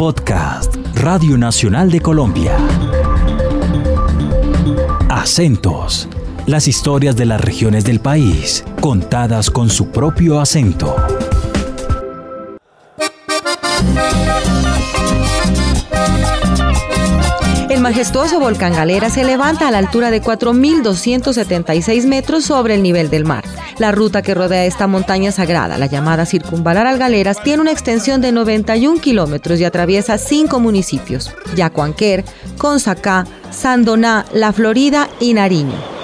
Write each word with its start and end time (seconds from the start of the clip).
Podcast 0.00 0.76
Radio 0.94 1.36
Nacional 1.36 1.90
de 1.90 2.00
Colombia. 2.00 2.56
Acentos. 5.10 6.08
Las 6.46 6.68
historias 6.68 7.16
de 7.16 7.26
las 7.26 7.38
regiones 7.38 7.84
del 7.84 8.00
país, 8.00 8.64
contadas 8.80 9.50
con 9.50 9.68
su 9.68 9.88
propio 9.90 10.40
acento. 10.40 10.96
Majestuoso 17.90 18.38
volcán 18.38 18.72
Galera 18.72 19.10
se 19.10 19.24
levanta 19.24 19.66
a 19.66 19.72
la 19.72 19.78
altura 19.78 20.12
de 20.12 20.22
4.276 20.22 22.06
metros 22.06 22.44
sobre 22.44 22.76
el 22.76 22.84
nivel 22.84 23.10
del 23.10 23.24
mar. 23.24 23.42
La 23.78 23.90
ruta 23.90 24.22
que 24.22 24.32
rodea 24.32 24.64
esta 24.64 24.86
montaña 24.86 25.32
sagrada, 25.32 25.76
la 25.76 25.86
llamada 25.86 26.24
Circunvalar 26.24 26.86
al 26.86 26.98
Galeras, 26.98 27.42
tiene 27.42 27.62
una 27.62 27.72
extensión 27.72 28.20
de 28.20 28.30
91 28.30 29.00
kilómetros 29.00 29.58
y 29.58 29.64
atraviesa 29.64 30.18
cinco 30.18 30.60
municipios: 30.60 31.32
Yacuanquer, 31.56 32.24
Consacá, 32.58 33.26
Sandoná, 33.50 34.24
La 34.32 34.52
Florida 34.52 35.08
y 35.18 35.34
Nariño. 35.34 35.99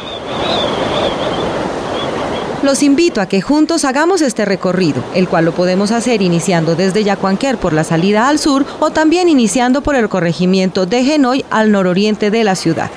Los 2.67 2.83
invito 2.83 3.21
a 3.21 3.27
que 3.27 3.41
juntos 3.41 3.85
hagamos 3.85 4.23
este 4.23 4.45
recorrido, 4.45 5.01
el 5.15 5.29
cual 5.29 5.45
lo 5.45 5.53
podemos 5.53 5.93
hacer 5.93 6.21
iniciando 6.21 6.75
desde 6.75 7.05
Yacuanquer 7.05 7.59
por 7.59 7.73
la 7.73 7.85
salida 7.85 8.27
al 8.27 8.41
sur 8.41 8.67
o 8.81 8.91
también 8.91 9.29
iniciando 9.29 9.83
por 9.83 9.95
el 9.95 10.09
corregimiento 10.09 10.85
de 10.85 11.05
Genoy 11.05 11.45
al 11.49 11.71
nororiente 11.71 12.33
de 12.33 12.43
la 12.43 12.57
ciudad. 12.57 12.91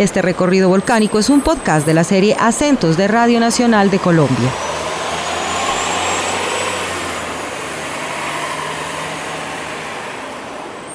Este 0.00 0.20
recorrido 0.20 0.68
volcánico 0.68 1.20
es 1.20 1.30
un 1.30 1.42
podcast 1.42 1.86
de 1.86 1.94
la 1.94 2.02
serie 2.02 2.36
Acentos 2.40 2.96
de 2.96 3.06
Radio 3.06 3.38
Nacional 3.38 3.88
de 3.88 4.00
Colombia. 4.00 4.50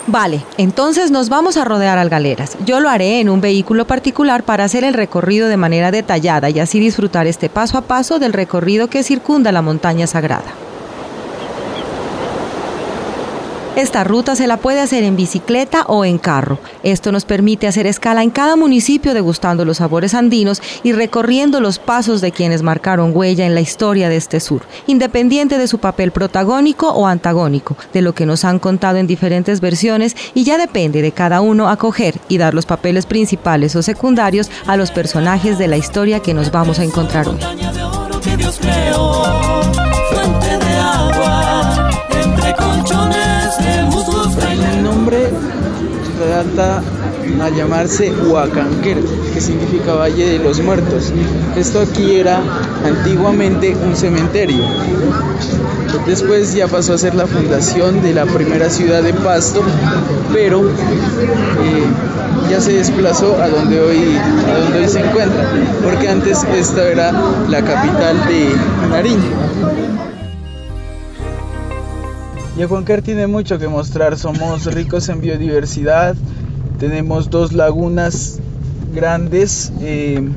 Vale, 0.08 0.42
entonces 0.58 1.12
nos 1.12 1.28
vamos 1.28 1.58
a 1.58 1.66
rodear 1.66 1.98
al 1.98 2.08
Galeras. 2.10 2.58
Yo 2.66 2.80
lo 2.80 2.90
haré 2.90 3.20
en 3.20 3.28
un 3.28 3.42
vehículo 3.42 3.86
particular 3.86 4.44
para 4.44 4.64
hacer 4.64 4.86
el 4.86 4.94
recorrido 4.94 5.50
de 5.50 5.58
manera 5.58 5.92
detallada 5.92 6.50
y 6.50 6.62
así 6.62 6.80
disfrutar 6.80 7.28
este 7.28 7.50
paso 7.50 7.78
a 7.78 7.82
paso 7.82 8.18
del 8.18 8.32
recorrido 8.32 8.88
que 8.88 9.04
circunda 9.04 9.52
la 9.52 9.62
montaña 9.62 10.08
sagrada. 10.08 10.67
Esta 13.78 14.04
ruta 14.04 14.36
se 14.36 14.48
la 14.48 14.58
puede 14.58 14.80
hacer 14.80 15.04
en 15.04 15.16
bicicleta 15.16 15.84
o 15.84 16.04
en 16.04 16.18
carro. 16.18 16.58
Esto 16.82 17.12
nos 17.12 17.26
permite 17.26 17.68
hacer 17.68 17.86
escala 17.86 18.24
en 18.24 18.32
cada 18.32 18.56
municipio 18.56 19.14
degustando 19.14 19.66
los 19.66 19.78
sabores 19.78 20.16
andinos 20.16 20.64
y 20.82 20.94
recorriendo 20.94 21.62
los 21.62 21.78
pasos 21.78 22.20
de 22.20 22.32
quienes 22.32 22.64
marcaron 22.64 23.12
huella 23.16 23.46
en 23.46 23.54
la 23.54 23.62
historia 23.62 24.10
de 24.10 24.16
este 24.16 24.40
sur, 24.40 24.64
independiente 24.88 25.60
de 25.60 25.68
su 25.68 25.78
papel 25.78 26.10
protagónico 26.10 26.90
o 26.90 27.06
antagónico, 27.06 27.78
de 27.94 28.02
lo 28.02 28.16
que 28.16 28.26
nos 28.26 28.46
han 28.46 28.58
contado 28.58 28.98
en 28.98 29.06
diferentes 29.06 29.62
versiones 29.62 30.16
y 30.34 30.44
ya 30.44 30.58
depende 30.58 31.04
de 31.04 31.12
cada 31.12 31.42
uno 31.42 31.70
acoger 31.70 32.16
y 32.30 32.40
dar 32.40 32.56
los 32.56 32.66
papeles 32.66 33.06
principales 33.06 33.76
o 33.76 33.84
secundarios 33.84 34.50
a 34.66 34.76
los 34.76 34.90
personajes 34.90 35.60
de 35.60 35.68
la 35.68 35.78
historia 35.78 36.20
que 36.20 36.34
nos 36.34 36.50
vamos 36.50 36.80
a 36.80 36.84
encontrar 36.84 37.28
hoy. 37.28 37.38
Trata 46.44 46.84
a 47.42 47.50
llamarse 47.50 48.12
Huacanquer, 48.12 48.98
que 49.34 49.42
significa 49.42 49.94
Valle 49.94 50.38
de 50.38 50.40
los 50.40 50.60
Muertos. 50.62 51.12
Esto 51.56 51.82
aquí 51.82 52.16
era 52.16 52.40
antiguamente 52.86 53.76
un 53.76 53.96
cementerio. 53.96 54.64
Después 56.06 56.54
ya 56.54 56.68
pasó 56.68 56.94
a 56.94 56.98
ser 56.98 57.16
la 57.16 57.26
fundación 57.26 58.02
de 58.02 58.14
la 58.14 58.26
primera 58.26 58.70
ciudad 58.70 59.02
de 59.02 59.14
Pasto, 59.14 59.62
pero 60.32 60.70
eh, 60.70 61.86
ya 62.50 62.62
se 62.62 62.74
desplazó 62.74 63.42
a 63.42 63.50
donde 63.50 63.80
hoy, 63.80 64.18
a 64.54 64.60
donde 64.60 64.80
hoy 64.80 64.88
se 64.88 65.00
encuentra, 65.00 65.44
porque 65.84 66.08
antes 66.08 66.44
esta 66.56 66.88
era 66.88 67.12
la 67.50 67.62
capital 67.64 68.16
de 68.28 68.56
Nariño. 68.90 69.77
Yacuanquer 72.58 73.04
tiene 73.04 73.28
mucho 73.28 73.60
que 73.60 73.68
mostrar, 73.68 74.18
somos 74.18 74.66
ricos 74.74 75.10
en 75.10 75.22
biodiversidad, 75.22 76.16
tenemos 76.80 77.30
dos 77.30 77.54
lagunas 77.54 78.40
grandes, 78.96 79.72
eh, 79.80 80.28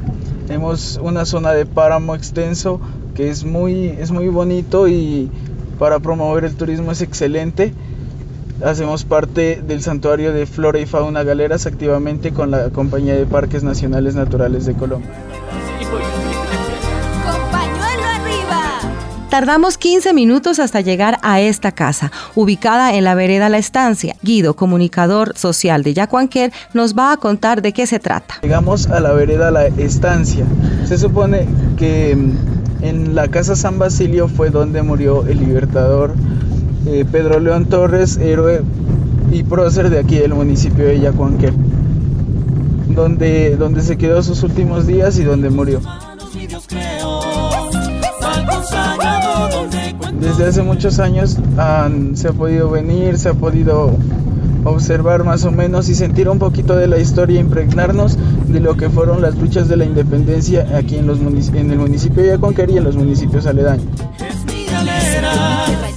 tenemos 0.47 1.01
una 1.03 1.25
zona 1.25 1.53
de 1.53 1.65
páramo 1.65 2.15
extenso 2.15 2.79
que 3.15 3.31
es 3.31 3.45
muy, 3.45 3.87
es 3.87 4.11
muy 4.11 4.29
bonito 4.29 4.87
y 4.87 5.31
para 5.79 5.99
promover 6.01 6.45
el 6.45 6.57
turismo 6.57 6.93
es 6.93 7.01
excelente. 7.01 7.73
Hacemos 8.63 9.05
parte 9.05 9.63
del 9.67 9.81
santuario 9.81 10.35
de 10.35 10.45
flora 10.45 10.79
y 10.79 10.85
fauna 10.85 11.23
galeras 11.23 11.65
activamente 11.65 12.33
con 12.33 12.51
la 12.51 12.69
Compañía 12.69 13.15
de 13.15 13.25
Parques 13.25 13.65
Nacionales 13.65 14.15
Naturales 14.15 14.67
de 14.67 14.75
Colombia. 14.75 15.11
Tardamos 19.31 19.79
15 19.79 20.13
minutos 20.13 20.59
hasta 20.59 20.81
llegar 20.81 21.19
a 21.23 21.41
esta 21.41 21.71
casa, 21.71 22.11
ubicada 22.35 22.95
en 22.95 23.05
la 23.05 23.15
vereda 23.15 23.49
La 23.49 23.59
Estancia. 23.59 24.17
Guido, 24.25 24.57
comunicador 24.57 25.39
social 25.39 25.85
de 25.85 25.95
Yacuanquer, 25.95 26.53
nos 26.75 26.99
va 26.99 27.13
a 27.13 27.17
contar 27.17 27.63
de 27.63 27.73
qué 27.73 27.87
se 27.87 28.01
trata. 28.01 28.41
Llegamos 28.43 28.89
a 28.89 28.99
la 28.99 29.13
vereda 29.13 29.53
La 29.53 29.67
Estancia. 29.67 30.45
Se 30.85 30.99
supone 30.99 31.47
que 31.77 32.17
mm, 32.17 32.85
en 32.85 33.15
la 33.15 33.29
casa 33.29 33.55
San 33.55 33.79
Basilio 33.79 34.27
fue 34.27 34.51
donde 34.51 34.83
murió 34.83 35.25
el 35.25 35.39
libertador 35.39 36.17
eh, 36.89 37.05
Pedro 37.11 37.39
León 37.39 37.67
Torres, 37.67 38.17
héroe 38.17 38.63
y 39.31 39.45
prócer 39.45 39.91
de 39.91 40.01
aquí 40.01 40.17
del 40.19 40.35
municipio 40.35 40.85
de 40.87 40.99
Yacuanquer, 40.99 41.53
donde, 42.89 43.57
donde 43.57 43.81
se 43.83 43.97
quedó 43.97 44.25
sus 44.25 44.43
últimos 44.43 44.89
días 44.89 45.21
y 45.21 45.23
donde 45.23 45.51
murió. 45.51 45.81
Desde 50.21 50.47
hace 50.47 50.63
muchos 50.63 50.99
años 50.99 51.39
se 52.15 52.29
ha 52.29 52.33
podido 52.33 52.71
venir, 52.71 53.19
se 53.19 53.31
ha 53.31 53.35
podido 53.35 53.97
observar 54.65 55.25
más 55.25 55.45
o 55.45 55.51
menos 55.51 55.89
y 55.89 55.95
sentir 55.95 56.29
un 56.29 56.39
poquito 56.39 56.77
de 56.77 56.87
la 56.87 56.99
historia, 56.99 57.41
impregnarnos 57.41 58.19
de 58.47 58.61
lo 58.61 58.77
que 58.77 58.91
fueron 58.91 59.23
las 59.23 59.37
luchas 59.37 59.69
de 59.69 59.77
la 59.77 59.85
independencia 59.85 60.67
aquí 60.77 60.97
en, 60.97 61.09
el 61.09 61.79
municipio 61.79 62.23
de 62.23 62.35
Aconquer 62.35 62.71
y 62.71 62.77
en 62.77 62.85
los 62.85 62.97
municipios 62.97 63.47
aledaños. 63.47 63.87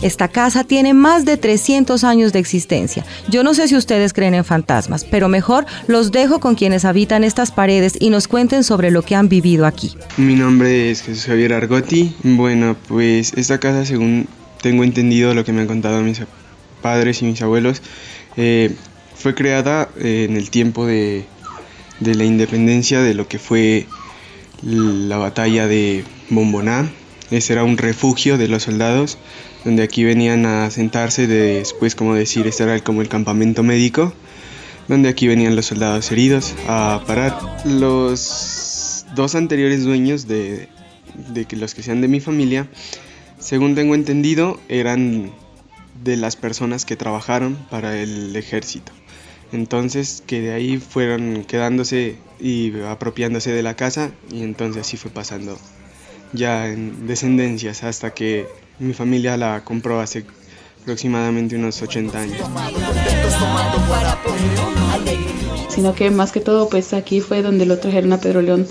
Esta 0.03 0.27
casa 0.27 0.65
tiene 0.65 0.93
más 0.93 1.23
de 1.23 1.37
300 1.37 2.03
años 2.03 2.33
de 2.33 2.39
existencia. 2.39 3.05
Yo 3.29 3.41
no 3.41 3.53
sé 3.53 3.69
si 3.69 3.77
ustedes 3.77 4.11
creen 4.11 4.33
en 4.33 4.43
fantasmas, 4.43 5.05
pero 5.05 5.29
mejor 5.29 5.65
los 5.87 6.11
dejo 6.11 6.41
con 6.41 6.55
quienes 6.55 6.83
habitan 6.83 7.23
estas 7.23 7.51
paredes 7.51 7.93
y 7.97 8.09
nos 8.09 8.27
cuenten 8.27 8.65
sobre 8.65 8.91
lo 8.91 9.01
que 9.03 9.15
han 9.15 9.29
vivido 9.29 9.65
aquí. 9.65 9.95
Mi 10.17 10.35
nombre 10.35 10.91
es 10.91 11.03
Jesús 11.03 11.25
Javier 11.25 11.53
Argotti. 11.53 12.13
Bueno, 12.21 12.75
pues 12.89 13.31
esta 13.37 13.61
casa, 13.61 13.85
según 13.85 14.27
tengo 14.61 14.83
entendido 14.83 15.33
lo 15.33 15.45
que 15.45 15.53
me 15.53 15.61
han 15.61 15.67
contado 15.67 16.01
mis 16.01 16.21
padres 16.81 17.21
y 17.21 17.25
mis 17.25 17.41
abuelos, 17.41 17.81
eh, 18.35 18.75
fue 19.15 19.33
creada 19.33 19.87
eh, 19.97 20.27
en 20.29 20.35
el 20.35 20.49
tiempo 20.49 20.85
de, 20.85 21.23
de 22.01 22.15
la 22.15 22.25
independencia 22.25 23.01
de 23.01 23.13
lo 23.13 23.29
que 23.29 23.39
fue 23.39 23.87
la 24.63 25.15
batalla 25.15 25.65
de 25.65 26.03
Bomboná. 26.29 26.91
Ese 27.33 27.53
era 27.53 27.63
un 27.63 27.79
refugio 27.79 28.37
de 28.37 28.47
los 28.47 28.61
soldados 28.61 29.17
donde 29.65 29.81
aquí 29.81 30.03
venían 30.03 30.45
a 30.45 30.69
sentarse 30.69 31.25
después, 31.25 31.95
como 31.95 32.13
decir, 32.13 32.45
este 32.45 32.61
era 32.61 32.79
como 32.81 33.01
el 33.01 33.09
campamento 33.09 33.63
médico, 33.63 34.13
donde 34.87 35.09
aquí 35.09 35.27
venían 35.27 35.55
los 35.55 35.65
soldados 35.65 36.11
heridos 36.11 36.53
a 36.67 37.01
parar. 37.07 37.35
Los 37.65 39.07
dos 39.15 39.33
anteriores 39.33 39.83
dueños 39.83 40.27
de, 40.27 40.67
de 41.33 41.45
que 41.45 41.55
los 41.55 41.73
que 41.73 41.81
sean 41.81 42.01
de 42.01 42.07
mi 42.07 42.19
familia, 42.19 42.67
según 43.39 43.73
tengo 43.73 43.95
entendido, 43.95 44.59
eran 44.69 45.31
de 46.03 46.17
las 46.17 46.35
personas 46.35 46.85
que 46.85 46.95
trabajaron 46.95 47.55
para 47.71 47.97
el 47.97 48.35
ejército. 48.35 48.91
Entonces 49.51 50.21
que 50.27 50.39
de 50.39 50.51
ahí 50.51 50.77
fueron 50.77 51.45
quedándose 51.45 52.15
y 52.39 52.79
apropiándose 52.81 53.51
de 53.51 53.63
la 53.63 53.75
casa 53.75 54.11
y 54.31 54.43
entonces 54.43 54.81
así 54.85 54.97
fue 54.97 55.09
pasando 55.09 55.57
ya 56.33 56.67
en 56.67 57.07
descendencias 57.07 57.83
hasta 57.83 58.13
que 58.13 58.47
mi 58.79 58.93
familia 58.93 59.37
la 59.37 59.63
compró 59.63 59.99
hace 59.99 60.25
aproximadamente 60.81 61.55
unos 61.55 61.81
80 61.81 62.19
años. 62.19 62.37
Sino 65.69 65.95
que 65.95 66.11
más 66.11 66.31
que 66.31 66.39
todo, 66.39 66.69
pues 66.69 66.93
aquí 66.93 67.21
fue 67.21 67.41
donde 67.41 67.65
lo 67.65 67.79
trajeron 67.79 68.13
a 68.13 68.19
Pedro 68.19 68.41
León 68.41 68.67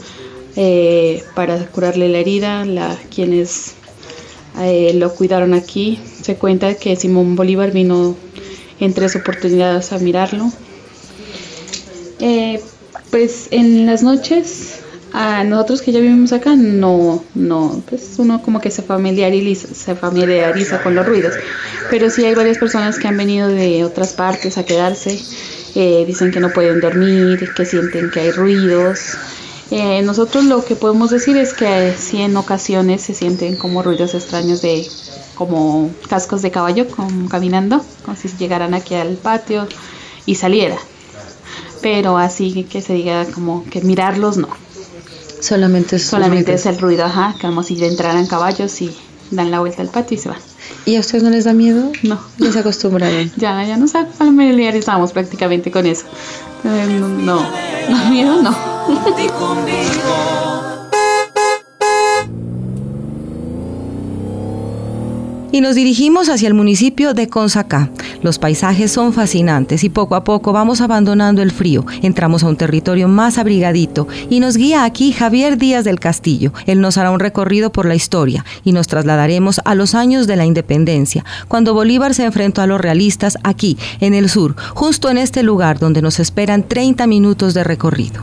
eh, 0.56 1.24
para 1.34 1.58
curarle 1.66 2.08
la 2.08 2.18
herida, 2.18 2.64
la, 2.64 2.96
quienes 3.14 3.74
eh, 4.60 4.92
lo 4.94 5.14
cuidaron 5.14 5.54
aquí. 5.54 5.98
Se 6.20 6.36
cuenta 6.36 6.74
que 6.74 6.94
Simón 6.96 7.34
Bolívar 7.34 7.72
vino 7.72 8.14
en 8.78 8.92
tres 8.92 9.16
oportunidades 9.16 9.92
a 9.92 9.98
mirarlo. 9.98 10.52
Eh, 12.20 12.60
pues 13.10 13.48
en 13.50 13.86
las 13.86 14.02
noches 14.02 14.81
A 15.12 15.44
nosotros 15.44 15.82
que 15.82 15.92
ya 15.92 16.00
vivimos 16.00 16.32
acá, 16.32 16.56
no, 16.56 17.22
no, 17.34 17.82
pues 17.88 18.14
uno 18.16 18.40
como 18.40 18.62
que 18.62 18.70
se 18.70 18.82
familiariza, 18.82 19.68
se 19.74 19.94
familiariza 19.94 20.82
con 20.82 20.94
los 20.94 21.04
ruidos, 21.04 21.34
pero 21.90 22.08
sí 22.08 22.24
hay 22.24 22.34
varias 22.34 22.56
personas 22.56 22.98
que 22.98 23.08
han 23.08 23.18
venido 23.18 23.48
de 23.48 23.84
otras 23.84 24.14
partes 24.14 24.56
a 24.56 24.64
quedarse, 24.64 25.20
eh, 25.74 26.04
dicen 26.06 26.30
que 26.30 26.40
no 26.40 26.50
pueden 26.50 26.80
dormir, 26.80 27.52
que 27.54 27.66
sienten 27.66 28.10
que 28.10 28.20
hay 28.20 28.30
ruidos. 28.30 29.18
Eh, 29.70 30.00
nosotros 30.02 30.44
lo 30.44 30.64
que 30.64 30.76
podemos 30.76 31.10
decir 31.10 31.36
es 31.36 31.52
que 31.52 31.94
sí 31.98 32.22
en 32.22 32.34
ocasiones 32.36 33.02
se 33.02 33.12
sienten 33.12 33.56
como 33.56 33.82
ruidos 33.82 34.14
extraños 34.14 34.62
de 34.62 34.86
como 35.34 35.90
cascos 36.08 36.40
de 36.42 36.50
caballo 36.50 36.88
como 36.88 37.28
caminando, 37.28 37.84
como 38.04 38.16
si 38.16 38.28
llegaran 38.38 38.72
aquí 38.74 38.94
al 38.94 39.16
patio 39.16 39.66
y 40.24 40.36
saliera. 40.36 40.76
Pero 41.82 42.16
así 42.16 42.64
que 42.64 42.80
se 42.80 42.94
diga 42.94 43.26
como 43.26 43.64
que 43.64 43.82
mirarlos 43.82 44.36
no. 44.36 44.61
Solamente 45.42 45.96
es, 45.96 46.06
Solamente 46.06 46.54
es 46.54 46.66
el 46.66 46.78
ruido, 46.78 47.04
ajá, 47.04 47.34
como 47.40 47.64
si 47.64 47.82
entraran 47.84 48.26
caballos 48.26 48.80
y 48.80 48.96
dan 49.32 49.50
la 49.50 49.58
vuelta 49.58 49.82
al 49.82 49.88
patio 49.88 50.16
y 50.16 50.20
se 50.20 50.28
van. 50.28 50.38
¿Y 50.84 50.94
a 50.94 51.00
ustedes 51.00 51.24
no 51.24 51.30
les 51.30 51.44
da 51.44 51.52
miedo? 51.52 51.90
No. 52.04 52.20
Se 52.52 52.60
acostumbraron. 52.60 53.32
ya, 53.36 53.64
ya 53.64 53.76
nos 53.76 53.92
familiarizamos 54.16 55.12
prácticamente 55.12 55.72
con 55.72 55.84
eso. 55.84 56.04
Eh, 56.64 56.96
no, 57.00 57.08
no, 57.08 57.44
no, 57.88 58.10
miedo 58.10 58.40
no. 58.40 58.56
y 65.52 65.60
nos 65.60 65.76
dirigimos 65.76 66.28
hacia 66.28 66.48
el 66.48 66.54
municipio 66.54 67.14
de 67.14 67.28
Consacá. 67.28 67.90
Los 68.22 68.38
paisajes 68.38 68.90
son 68.90 69.12
fascinantes 69.12 69.84
y 69.84 69.90
poco 69.90 70.14
a 70.16 70.24
poco 70.24 70.52
vamos 70.52 70.80
abandonando 70.80 71.42
el 71.42 71.52
frío. 71.52 71.84
Entramos 72.02 72.42
a 72.42 72.48
un 72.48 72.56
territorio 72.56 73.06
más 73.06 73.38
abrigadito 73.38 74.08
y 74.30 74.40
nos 74.40 74.56
guía 74.56 74.84
aquí 74.84 75.12
Javier 75.12 75.58
Díaz 75.58 75.84
del 75.84 76.00
Castillo. 76.00 76.52
Él 76.66 76.80
nos 76.80 76.96
hará 76.98 77.10
un 77.10 77.20
recorrido 77.20 77.70
por 77.70 77.86
la 77.86 77.94
historia 77.94 78.44
y 78.64 78.72
nos 78.72 78.86
trasladaremos 78.86 79.60
a 79.64 79.74
los 79.74 79.94
años 79.94 80.26
de 80.26 80.36
la 80.36 80.46
independencia, 80.46 81.24
cuando 81.48 81.74
Bolívar 81.74 82.14
se 82.14 82.24
enfrentó 82.24 82.62
a 82.62 82.66
los 82.66 82.80
realistas 82.80 83.36
aquí, 83.44 83.76
en 84.00 84.14
el 84.14 84.30
sur, 84.30 84.56
justo 84.74 85.10
en 85.10 85.18
este 85.18 85.42
lugar 85.42 85.78
donde 85.78 86.02
nos 86.02 86.18
esperan 86.18 86.66
30 86.66 87.06
minutos 87.06 87.54
de 87.54 87.64
recorrido. 87.64 88.22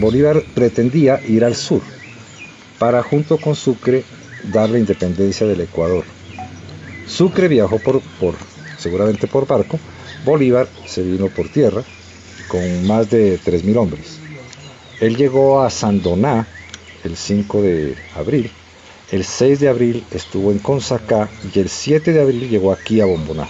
Bolívar 0.00 0.42
pretendía 0.54 1.20
ir 1.28 1.44
al 1.44 1.54
sur, 1.54 1.80
para 2.82 3.00
junto 3.04 3.38
con 3.38 3.54
Sucre 3.54 4.02
dar 4.42 4.68
la 4.68 4.76
independencia 4.76 5.46
del 5.46 5.60
Ecuador. 5.60 6.02
Sucre 7.06 7.46
viajó 7.46 7.78
por, 7.78 8.00
por 8.18 8.34
seguramente 8.76 9.28
por 9.28 9.46
barco, 9.46 9.78
Bolívar 10.24 10.66
se 10.84 11.04
vino 11.04 11.28
por 11.28 11.48
tierra 11.48 11.84
con 12.48 12.84
más 12.88 13.08
de 13.08 13.38
3.000 13.38 13.76
hombres. 13.76 14.18
Él 14.98 15.16
llegó 15.16 15.62
a 15.62 15.70
Sandoná 15.70 16.48
el 17.04 17.16
5 17.16 17.62
de 17.62 17.94
abril, 18.16 18.50
el 19.12 19.24
6 19.24 19.60
de 19.60 19.68
abril 19.68 20.04
estuvo 20.10 20.50
en 20.50 20.58
Consacá 20.58 21.28
y 21.54 21.60
el 21.60 21.68
7 21.68 22.12
de 22.12 22.20
abril 22.20 22.50
llegó 22.50 22.72
aquí 22.72 23.00
a 23.00 23.04
Bomboná, 23.04 23.46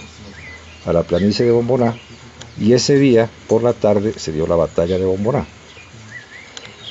a 0.85 0.93
la 0.93 1.01
planicie 1.01 1.43
de 1.43 1.51
Bomboná, 1.51 1.97
y 2.59 2.73
ese 2.73 2.99
día 2.99 3.31
por 3.47 3.63
la 3.63 3.73
tarde 3.73 4.13
se 4.15 4.31
dio 4.31 4.45
la 4.45 4.57
batalla 4.57 4.99
de 4.99 5.05
Bomboná. 5.05 5.47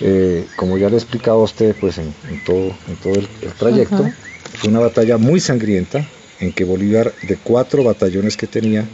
Eh, 0.04 0.46
como 0.56 0.78
ya 0.78 0.88
le 0.88 0.96
he 0.96 0.98
explicado 0.98 1.40
a 1.40 1.44
usted, 1.44 1.76
pues 1.80 1.96
en, 1.98 2.12
todo, 2.44 2.74
en 2.88 2.96
todo 2.96 3.14
el, 3.14 3.28
trayecto, 3.56 4.10
fue 4.54 4.70
una 4.70 4.80
batalla 4.80 5.16
muy 5.16 5.38
sangrienta 5.38 6.04
en 6.40 6.52
que 6.52 6.64
Bolívar, 6.64 7.14
de 7.22 7.36
cuatro 7.36 7.84
batallones 7.84 8.36
que 8.36 8.48
tenía, 8.48 8.84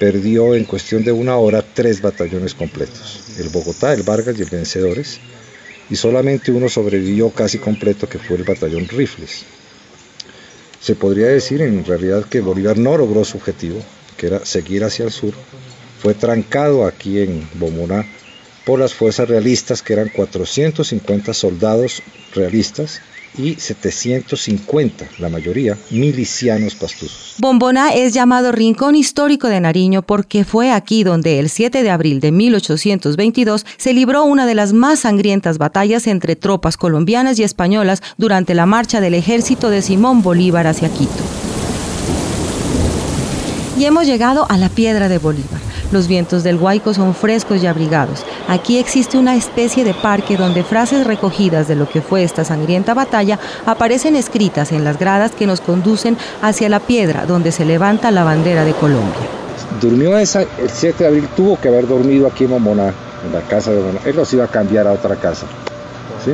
perdió 0.00 0.56
en 0.56 0.64
cuestión 0.64 1.04
de 1.04 1.12
una 1.12 1.36
hora 1.36 1.62
tres 1.62 2.02
batallones 2.02 2.54
completos, 2.54 3.22
el 3.38 3.48
Bogotá, 3.50 3.92
el 3.92 4.02
Vargas 4.02 4.36
y 4.38 4.42
el 4.42 4.50
Vencedores, 4.50 5.20
y 5.88 5.94
solamente 5.94 6.50
uno 6.50 6.68
sobrevivió 6.68 7.30
casi 7.30 7.58
completo, 7.58 8.08
que 8.08 8.18
fue 8.18 8.36
el 8.36 8.44
batallón 8.44 8.88
Rifles. 8.88 9.44
Se 10.80 10.96
podría 10.96 11.26
decir 11.28 11.62
en 11.62 11.84
realidad 11.84 12.24
que 12.24 12.40
Bolívar 12.40 12.76
no 12.76 12.96
logró 12.96 13.24
su 13.24 13.36
objetivo, 13.36 13.80
que 14.16 14.26
era 14.26 14.44
seguir 14.44 14.82
hacia 14.82 15.04
el 15.04 15.12
sur, 15.12 15.34
fue 16.02 16.14
trancado 16.14 16.86
aquí 16.86 17.20
en 17.20 17.48
Bomona 17.54 18.04
por 18.70 18.78
las 18.78 18.94
fuerzas 18.94 19.28
realistas, 19.28 19.82
que 19.82 19.94
eran 19.94 20.10
450 20.10 21.34
soldados 21.34 22.04
realistas 22.32 23.00
y 23.36 23.56
750, 23.56 25.08
la 25.18 25.28
mayoría, 25.28 25.76
milicianos 25.90 26.76
pastusos. 26.76 27.34
Bomboná 27.38 27.92
es 27.92 28.14
llamado 28.14 28.52
Rincón 28.52 28.94
Histórico 28.94 29.48
de 29.48 29.58
Nariño 29.58 30.02
porque 30.02 30.44
fue 30.44 30.70
aquí 30.70 31.02
donde 31.02 31.40
el 31.40 31.50
7 31.50 31.82
de 31.82 31.90
abril 31.90 32.20
de 32.20 32.30
1822 32.30 33.66
se 33.76 33.92
libró 33.92 34.22
una 34.22 34.46
de 34.46 34.54
las 34.54 34.72
más 34.72 35.00
sangrientas 35.00 35.58
batallas 35.58 36.06
entre 36.06 36.36
tropas 36.36 36.76
colombianas 36.76 37.40
y 37.40 37.42
españolas 37.42 38.04
durante 38.18 38.54
la 38.54 38.66
marcha 38.66 39.00
del 39.00 39.14
ejército 39.14 39.70
de 39.70 39.82
Simón 39.82 40.22
Bolívar 40.22 40.68
hacia 40.68 40.90
Quito. 40.90 41.24
Y 43.76 43.84
hemos 43.84 44.06
llegado 44.06 44.46
a 44.48 44.56
la 44.56 44.68
piedra 44.68 45.08
de 45.08 45.18
Bolívar. 45.18 45.69
Los 45.92 46.06
vientos 46.06 46.44
del 46.44 46.56
Huayco 46.56 46.94
son 46.94 47.14
frescos 47.14 47.62
y 47.62 47.66
abrigados. 47.66 48.24
Aquí 48.48 48.78
existe 48.78 49.18
una 49.18 49.34
especie 49.34 49.82
de 49.82 49.92
parque 49.92 50.36
donde 50.36 50.62
frases 50.62 51.04
recogidas 51.04 51.66
de 51.66 51.74
lo 51.74 51.88
que 51.88 52.00
fue 52.00 52.22
esta 52.22 52.44
sangrienta 52.44 52.94
batalla 52.94 53.40
aparecen 53.66 54.14
escritas 54.14 54.70
en 54.70 54.84
las 54.84 54.98
gradas 54.98 55.32
que 55.32 55.46
nos 55.46 55.60
conducen 55.60 56.16
hacia 56.42 56.68
la 56.68 56.78
piedra 56.78 57.26
donde 57.26 57.50
se 57.50 57.64
levanta 57.64 58.12
la 58.12 58.22
bandera 58.22 58.64
de 58.64 58.72
Colombia. 58.72 59.20
Durmió 59.80 60.16
esa, 60.16 60.42
el 60.42 60.70
7 60.72 61.02
de 61.02 61.08
abril, 61.08 61.28
tuvo 61.36 61.58
que 61.58 61.68
haber 61.68 61.88
dormido 61.88 62.28
aquí 62.28 62.44
en 62.44 62.52
en 62.52 63.32
la 63.32 63.40
casa 63.48 63.72
de 63.72 63.78
Momoná. 63.78 64.00
Él 64.04 64.16
los 64.16 64.32
iba 64.32 64.44
a 64.44 64.48
cambiar 64.48 64.86
a 64.86 64.92
otra 64.92 65.16
casa, 65.16 65.46
¿sí? 66.24 66.32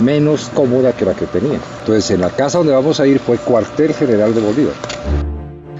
menos 0.00 0.50
cómoda 0.52 0.92
que 0.92 1.04
la 1.04 1.14
que 1.14 1.26
tenía. 1.26 1.58
Entonces, 1.80 2.10
en 2.10 2.20
la 2.20 2.30
casa 2.30 2.58
donde 2.58 2.72
vamos 2.72 2.98
a 3.00 3.06
ir 3.06 3.20
fue 3.20 3.38
cuartel 3.38 3.94
general 3.94 4.34
de 4.34 4.40
Bolívar. 4.40 4.74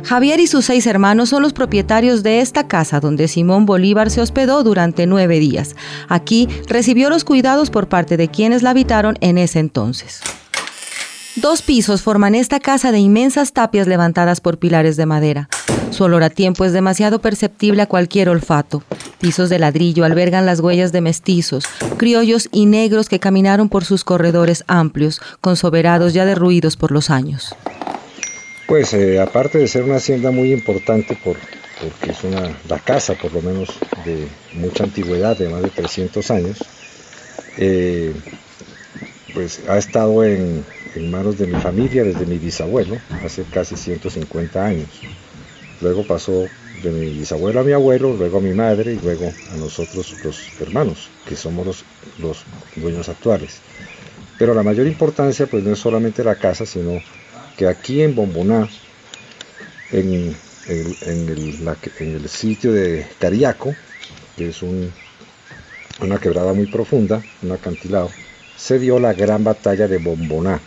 Javier 0.06 0.38
y 0.38 0.46
sus 0.46 0.66
seis 0.66 0.86
hermanos 0.86 1.30
son 1.30 1.42
los 1.42 1.52
propietarios 1.52 2.22
de 2.22 2.40
esta 2.40 2.68
casa 2.68 3.00
donde 3.00 3.26
Simón 3.26 3.66
Bolívar 3.66 4.08
se 4.08 4.20
hospedó 4.20 4.62
durante 4.62 5.04
nueve 5.04 5.40
días. 5.40 5.74
Aquí 6.08 6.48
recibió 6.68 7.10
los 7.10 7.24
cuidados 7.24 7.70
por 7.70 7.88
parte 7.88 8.16
de 8.16 8.28
quienes 8.28 8.62
la 8.62 8.70
habitaron 8.70 9.18
en 9.20 9.36
ese 9.36 9.58
entonces. 9.58 10.20
Dos 11.34 11.60
pisos 11.60 12.02
forman 12.02 12.36
esta 12.36 12.60
casa 12.60 12.92
de 12.92 13.00
inmensas 13.00 13.52
tapias 13.52 13.88
levantadas 13.88 14.40
por 14.40 14.58
pilares 14.58 14.96
de 14.96 15.06
madera. 15.06 15.48
Su 15.90 16.04
olor 16.04 16.22
a 16.22 16.30
tiempo 16.30 16.64
es 16.64 16.72
demasiado 16.72 17.20
perceptible 17.20 17.82
a 17.82 17.86
cualquier 17.86 18.28
olfato. 18.28 18.84
Pisos 19.18 19.50
de 19.50 19.58
ladrillo 19.58 20.04
albergan 20.04 20.46
las 20.46 20.60
huellas 20.60 20.92
de 20.92 21.00
mestizos, 21.00 21.64
criollos 21.96 22.48
y 22.52 22.66
negros 22.66 23.08
que 23.08 23.18
caminaron 23.18 23.68
por 23.68 23.84
sus 23.84 24.04
corredores 24.04 24.62
amplios, 24.68 25.20
consoberados 25.40 26.14
ya 26.14 26.24
derruidos 26.24 26.76
por 26.76 26.92
los 26.92 27.10
años. 27.10 27.56
Pues 28.66 28.92
eh, 28.94 29.20
aparte 29.20 29.58
de 29.58 29.68
ser 29.68 29.84
una 29.84 29.96
hacienda 29.96 30.32
muy 30.32 30.52
importante 30.52 31.16
por, 31.22 31.36
porque 31.80 32.10
es 32.10 32.24
una, 32.24 32.50
la 32.68 32.80
casa 32.80 33.14
por 33.14 33.32
lo 33.32 33.40
menos 33.40 33.68
de 34.04 34.26
mucha 34.54 34.82
antigüedad, 34.82 35.36
de 35.36 35.48
más 35.48 35.62
de 35.62 35.70
300 35.70 36.30
años, 36.32 36.66
eh, 37.58 38.12
pues 39.34 39.60
ha 39.68 39.78
estado 39.78 40.24
en, 40.24 40.64
en, 40.96 41.10
manos 41.12 41.38
de 41.38 41.46
mi 41.46 41.60
familia 41.60 42.02
desde 42.02 42.26
mi 42.26 42.38
bisabuelo, 42.38 42.96
hace 43.24 43.44
casi 43.44 43.76
150 43.76 44.64
años. 44.64 44.88
Luego 45.80 46.02
pasó 46.02 46.48
de 46.82 46.90
mi 46.90 47.10
bisabuelo 47.18 47.60
a 47.60 47.64
mi 47.64 47.72
abuelo, 47.72 48.14
luego 48.14 48.38
a 48.38 48.40
mi 48.40 48.52
madre 48.52 48.94
y 48.94 48.98
luego 48.98 49.30
a 49.52 49.56
nosotros 49.58 50.16
los 50.24 50.60
hermanos, 50.60 51.08
que 51.28 51.36
somos 51.36 51.66
los, 51.66 51.84
los 52.18 52.44
dueños 52.74 53.08
actuales. 53.08 53.60
Pero 54.38 54.54
la 54.54 54.64
mayor 54.64 54.88
importancia 54.88 55.46
pues 55.46 55.62
no 55.62 55.72
es 55.72 55.78
solamente 55.78 56.24
la 56.24 56.34
casa, 56.34 56.66
sino 56.66 57.00
que 57.56 57.66
aquí 57.66 58.02
en 58.02 58.14
Bomboná, 58.14 58.68
en, 59.92 60.36
el, 60.68 62.28
sitio 62.28 62.72
de 62.72 63.06
Cariaco, 63.18 63.74
que 64.36 64.48
es 64.48 64.62
una 64.62 66.18
quebrada 66.18 66.52
muy 66.52 66.66
profunda, 66.66 67.22
un 67.42 67.52
acantilado, 67.52 68.10
se 68.56 68.78
dio 68.78 68.98
la 68.98 69.14
gran 69.14 69.42
batalla 69.44 69.88
de 69.88 69.98
Bomboná. 69.98 70.60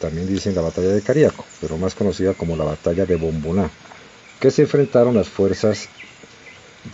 También 0.00 0.26
dicen 0.26 0.54
la 0.54 0.62
batalla 0.62 0.88
de 0.88 1.02
Cariaco, 1.02 1.44
pero 1.60 1.76
más 1.76 1.94
conocida 1.94 2.34
como 2.34 2.56
la 2.56 2.64
batalla 2.64 3.06
de 3.06 3.16
Bomboná, 3.16 3.70
que 4.40 4.50
se 4.50 4.62
enfrentaron 4.62 5.14
las 5.14 5.28
fuerzas 5.28 5.88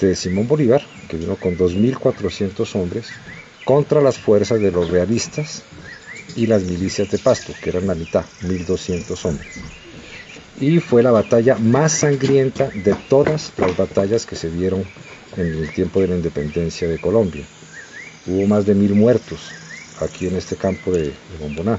de 0.01 0.17
Simón 0.17 0.49
Bolívar, 0.49 0.83
que 1.09 1.17
vino 1.17 1.37
con 1.37 1.57
2.400 1.57 2.75
hombres, 2.75 3.07
contra 3.65 4.01
las 4.01 4.19
fuerzas 4.19 4.61
de 4.61 4.73
los 4.73 4.91
realistas, 4.91 5.63
y 6.37 6.47
las 6.47 6.63
milicias 6.63 7.11
de 7.11 7.19
Pasto, 7.19 7.53
que 7.61 7.71
eran 7.71 7.87
la 7.87 7.95
mitad, 7.95 8.25
1200 8.43 9.25
hombres. 9.25 9.49
Y 10.61 10.79
fue 10.81 11.03
la 11.03 11.11
batalla 11.11 11.57
más 11.57 11.93
sangrienta 11.93 12.71
de 12.71 12.95
todas 13.09 13.53
las 13.57 13.77
batallas 13.77 14.27
que 14.27 14.37
se 14.37 14.51
dieron 14.51 14.85
en 15.37 15.47
el 15.47 15.73
tiempo 15.73 16.01
de 16.01 16.09
la 16.09 16.17
independencia 16.17 16.89
de 16.89 16.99
Colombia. 16.99 17.45
Hubo 18.27 18.47
más 18.47 18.67
de 18.67 18.75
mil 18.75 18.95
muertos 18.95 19.51
aquí 20.01 20.27
en 20.27 20.37
este 20.37 20.57
campo 20.57 20.93
de, 20.93 21.13
Bomboná. 21.41 21.79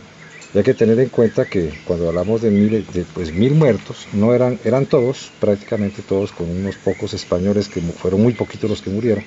Y 0.54 0.58
hay 0.58 0.64
que 0.64 0.74
tener 0.74 1.00
en 1.00 1.10
cuenta 1.10 1.46
que 1.46 1.74
cuando 1.86 2.08
hablamos 2.08 2.42
de 2.42 2.50
mil, 2.50 2.86
de, 2.94 3.06
pues, 3.14 3.34
mil 3.34 3.54
muertos, 3.54 4.08
no 4.14 4.34
eran, 4.34 4.60
eran 4.64 4.86
todos, 4.86 5.32
prácticamente 5.40 6.02
todos, 6.02 6.32
con 6.32 6.50
unos 6.50 6.78
pocos 6.78 7.14
españoles 7.14 7.68
que 7.68 7.82
fueron 7.82 8.22
muy 8.22 8.34
poquitos 8.34 8.70
los 8.70 8.82
que 8.82 8.90
murieron. 8.90 9.24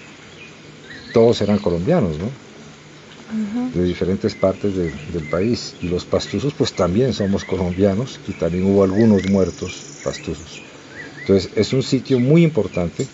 todos 1.12 1.40
eran 1.42 1.58
colombianos, 1.58 2.18
¿no? 2.18 2.49
De 3.74 3.84
diferentes 3.84 4.34
partes 4.34 4.74
del 4.74 5.24
país. 5.30 5.74
Y 5.80 5.88
los 5.88 6.04
pastuzos 6.04 6.52
pues 6.54 6.72
también 6.72 7.12
somos 7.12 7.44
colombianos 7.44 8.20
y 8.28 8.32
también 8.32 8.64
hubo 8.64 8.84
algunos 8.84 9.28
muertos 9.28 10.00
pastuzos. 10.04 10.62
Entonces 11.20 11.50
es 11.54 11.72
un 11.72 11.82
sitio 11.82 12.18
muy 12.18 12.42
importante 12.42 13.06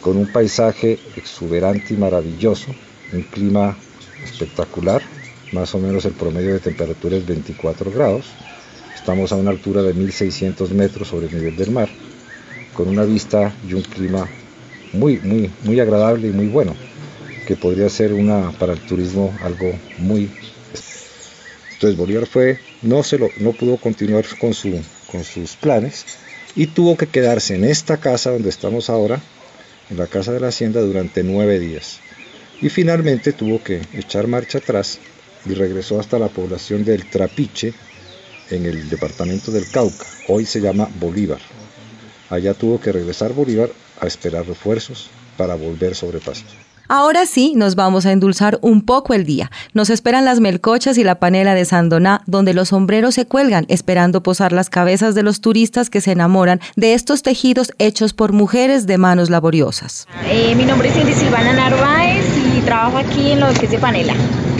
con 0.00 0.16
un 0.16 0.26
paisaje 0.26 0.98
exuberante 1.16 1.94
y 1.94 1.96
maravilloso, 1.96 2.74
un 3.12 3.22
clima 3.22 3.76
espectacular, 4.24 5.02
más 5.52 5.74
o 5.74 5.78
menos 5.78 6.04
el 6.04 6.12
promedio 6.12 6.52
de 6.52 6.60
temperatura 6.60 7.16
es 7.16 7.26
24 7.26 7.90
grados, 7.90 8.26
estamos 8.94 9.32
a 9.32 9.36
una 9.36 9.50
altura 9.50 9.82
de 9.82 9.92
1600 9.92 10.70
metros 10.70 11.08
sobre 11.08 11.26
el 11.26 11.34
nivel 11.34 11.56
del 11.56 11.70
mar, 11.70 11.88
con 12.74 12.88
una 12.88 13.04
vista 13.04 13.52
y 13.68 13.74
un 13.74 13.82
clima 13.82 14.26
muy, 14.92 15.18
muy, 15.18 15.50
muy 15.64 15.80
agradable 15.80 16.28
y 16.28 16.32
muy 16.32 16.46
bueno 16.46 16.74
que 17.46 17.56
podría 17.56 17.88
ser 17.88 18.12
una 18.12 18.52
para 18.52 18.72
el 18.72 18.80
turismo 18.80 19.36
algo 19.42 19.72
muy 19.98 20.30
entonces 21.72 21.96
Bolívar 21.96 22.26
fue 22.26 22.60
no 22.82 23.02
se 23.02 23.18
lo 23.18 23.28
no 23.38 23.52
pudo 23.52 23.76
continuar 23.76 24.24
con 24.38 24.54
su 24.54 24.80
con 25.10 25.24
sus 25.24 25.56
planes 25.56 26.04
y 26.56 26.66
tuvo 26.68 26.96
que 26.96 27.06
quedarse 27.06 27.54
en 27.54 27.64
esta 27.64 27.98
casa 27.98 28.30
donde 28.30 28.48
estamos 28.48 28.90
ahora 28.90 29.20
en 29.90 29.96
la 29.96 30.06
casa 30.06 30.32
de 30.32 30.40
la 30.40 30.48
hacienda 30.48 30.80
durante 30.80 31.22
nueve 31.22 31.58
días. 31.58 32.00
Y 32.60 32.68
finalmente 32.68 33.32
tuvo 33.32 33.62
que 33.62 33.82
echar 33.94 34.26
marcha 34.26 34.58
atrás 34.58 34.98
y 35.46 35.54
regresó 35.54 35.98
hasta 35.98 36.18
la 36.18 36.28
población 36.28 36.84
del 36.84 37.08
Trapiche 37.08 37.72
en 38.50 38.66
el 38.66 38.88
departamento 38.88 39.50
del 39.50 39.68
Cauca. 39.70 40.06
Hoy 40.28 40.44
se 40.46 40.60
llama 40.60 40.88
Bolívar. 41.00 41.40
Allá 42.28 42.54
tuvo 42.54 42.80
que 42.80 42.92
regresar 42.92 43.32
Bolívar 43.32 43.70
a 44.00 44.06
esperar 44.06 44.46
refuerzos 44.46 45.10
para 45.36 45.54
volver 45.54 45.94
sobre 45.94 46.20
pasto 46.20 46.69
Ahora 46.92 47.24
sí, 47.24 47.52
nos 47.54 47.76
vamos 47.76 48.04
a 48.04 48.10
endulzar 48.10 48.58
un 48.62 48.82
poco 48.82 49.14
el 49.14 49.24
día. 49.24 49.52
Nos 49.74 49.90
esperan 49.90 50.24
las 50.24 50.40
melcochas 50.40 50.98
y 50.98 51.04
la 51.04 51.20
panela 51.20 51.54
de 51.54 51.64
Sandoná, 51.64 52.22
donde 52.26 52.52
los 52.52 52.70
sombreros 52.70 53.14
se 53.14 53.26
cuelgan, 53.26 53.64
esperando 53.68 54.24
posar 54.24 54.50
las 54.50 54.70
cabezas 54.70 55.14
de 55.14 55.22
los 55.22 55.40
turistas 55.40 55.88
que 55.88 56.00
se 56.00 56.10
enamoran 56.10 56.60
de 56.74 56.94
estos 56.94 57.22
tejidos 57.22 57.70
hechos 57.78 58.12
por 58.12 58.32
mujeres 58.32 58.88
de 58.88 58.98
manos 58.98 59.30
laboriosas. 59.30 60.08
Eh, 60.28 60.52
mi 60.56 60.64
nombre 60.64 60.88
es 60.88 60.94
Cindy 60.94 61.12
Silvana 61.12 61.52
Narváez 61.52 62.26
y 62.58 62.60
trabajo 62.62 62.98
aquí 62.98 63.30
en 63.30 63.38
lo 63.38 63.54
que 63.54 63.66
es 63.66 63.70
de 63.70 63.78
panela. 63.78 64.14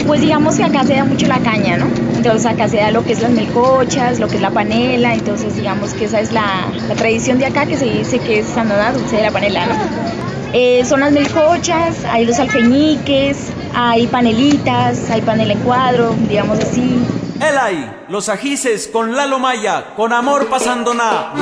Pues 0.07 0.21
digamos 0.21 0.55
que 0.55 0.63
acá 0.63 0.85
se 0.85 0.93
da 0.93 1.03
mucho 1.03 1.27
la 1.27 1.39
caña, 1.39 1.75
¿no? 1.75 1.87
Entonces 2.15 2.45
acá 2.45 2.69
se 2.69 2.77
da 2.77 2.91
lo 2.91 3.03
que 3.03 3.11
es 3.11 3.21
las 3.21 3.31
melcochas, 3.31 4.21
lo 4.21 4.29
que 4.29 4.37
es 4.37 4.41
la 4.41 4.51
panela, 4.51 5.13
entonces 5.13 5.57
digamos 5.57 5.93
que 5.93 6.05
esa 6.05 6.21
es 6.21 6.31
la, 6.31 6.71
tradición 6.95 7.39
de 7.39 7.47
acá 7.47 7.65
que 7.65 7.75
se 7.75 7.89
dice 7.89 8.19
que 8.19 8.39
es 8.39 8.45
Sandoná, 8.45 8.93
dulce 8.93 9.17
de 9.17 9.23
la 9.23 9.31
panela, 9.31 9.65
¿no? 9.65 10.30
Eh, 10.53 10.83
son 10.83 10.99
las 10.99 11.13
melcochas, 11.13 12.03
hay 12.03 12.25
los 12.25 12.37
alfeñiques, 12.37 13.37
hay 13.73 14.07
panelitas, 14.07 15.09
hay 15.09 15.21
panela 15.21 15.53
en 15.53 15.59
cuadro, 15.59 16.13
digamos 16.27 16.59
así. 16.59 17.01
El 17.35 17.57
hay, 17.57 17.89
los 18.09 18.27
ajices 18.27 18.89
con 18.91 19.15
Lalo 19.15 19.39
Maya, 19.39 19.95
con 19.95 20.11
amor 20.11 20.49
pasando 20.49 20.93
nada. 20.93 21.33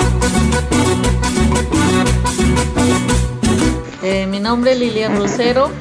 Eh, 4.04 4.28
mi 4.28 4.40
nombre 4.40 4.74
es 4.74 4.80
Lilian 4.80 5.18
Rosero, 5.18 5.72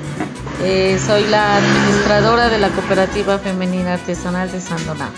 eh, 0.65 0.99
soy 1.07 1.25
la 1.25 1.57
administradora 1.57 2.49
de 2.49 2.59
la 2.59 2.71
Cooperativa 2.71 3.39
Femenina 3.39 3.95
Artesanal 3.95 4.51
de 4.51 4.61
Sandoná. 4.61 5.11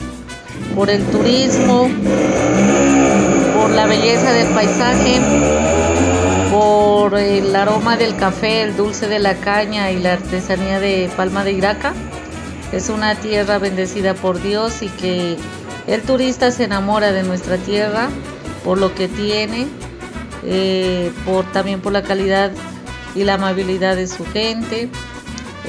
Por 0.75 0.90
el 0.90 1.05
turismo, 1.07 1.88
por 3.57 3.71
la 3.71 3.87
belleza 3.87 4.33
del 4.33 4.49
paisaje, 4.49 5.21
el 7.19 7.55
aroma 7.57 7.97
del 7.97 8.17
café, 8.17 8.62
el 8.62 8.76
dulce 8.76 9.09
de 9.09 9.19
la 9.19 9.35
caña 9.37 9.90
y 9.90 9.99
la 9.99 10.14
artesanía 10.14 10.81
de 10.81 11.11
Palma 11.17 11.45
de 11.45 11.52
Iraca. 11.52 11.93
Es 12.73 12.88
una 12.88 13.14
tierra 13.17 13.59
bendecida 13.59 14.14
por 14.14 14.40
Dios 14.40 14.83
y 14.83 14.88
que 14.88 15.37
el 15.87 16.02
turista 16.02 16.50
se 16.50 16.64
enamora 16.64 17.12
de 17.12 17.23
nuestra 17.23 17.57
tierra 17.57 18.09
por 18.64 18.79
lo 18.79 18.95
que 18.95 19.09
tiene, 19.09 19.67
eh, 20.45 21.11
por, 21.25 21.50
también 21.52 21.81
por 21.81 21.93
la 21.93 22.02
calidad 22.02 22.52
y 23.14 23.25
la 23.25 23.35
amabilidad 23.35 23.97
de 23.97 24.07
su 24.07 24.25
gente. 24.26 24.88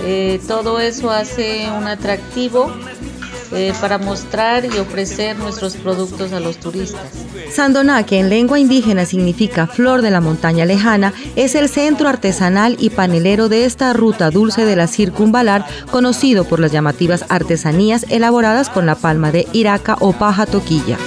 Eh, 0.03 0.39
todo 0.47 0.79
eso 0.79 1.11
hace 1.11 1.69
un 1.71 1.87
atractivo 1.87 2.71
eh, 3.53 3.73
para 3.81 3.97
mostrar 3.97 4.65
y 4.65 4.77
ofrecer 4.77 5.37
nuestros 5.37 5.75
productos 5.75 6.33
a 6.33 6.39
los 6.39 6.57
turistas. 6.57 7.11
Sandoná, 7.51 8.05
que 8.05 8.19
en 8.19 8.29
lengua 8.29 8.59
indígena 8.59 9.05
significa 9.05 9.67
flor 9.67 10.01
de 10.01 10.09
la 10.09 10.21
montaña 10.21 10.65
lejana, 10.65 11.13
es 11.35 11.55
el 11.55 11.67
centro 11.67 12.07
artesanal 12.07 12.77
y 12.79 12.89
panelero 12.89 13.49
de 13.49 13.65
esta 13.65 13.91
ruta 13.91 14.29
dulce 14.29 14.63
de 14.65 14.77
la 14.77 14.87
circunvalar, 14.87 15.65
conocido 15.91 16.45
por 16.45 16.59
las 16.61 16.71
llamativas 16.71 17.25
artesanías 17.27 18.05
elaboradas 18.09 18.69
con 18.69 18.85
la 18.85 18.95
palma 18.95 19.31
de 19.31 19.47
iraca 19.51 19.97
o 19.99 20.13
paja 20.13 20.45
toquilla. 20.45 20.97